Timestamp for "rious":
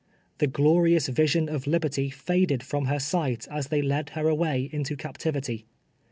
0.77-1.09